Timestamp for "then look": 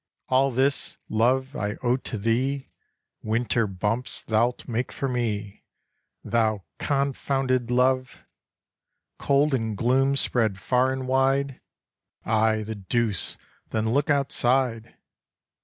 13.69-14.09